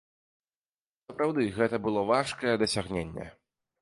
Сапраўды 1.11 1.45
гэта 1.57 1.75
было 1.89 2.01
важкае 2.13 2.55
дасягненне. 2.67 3.29